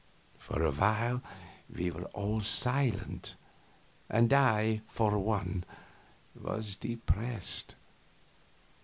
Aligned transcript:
For 0.39 0.63
a 0.63 0.71
while 0.71 1.21
we 1.69 1.91
were 1.91 2.05
all 2.05 2.41
silent, 2.41 3.35
and 4.09 4.33
I, 4.33 4.81
for 4.87 5.19
one, 5.19 5.63
was 6.33 6.75
depressed. 6.75 7.75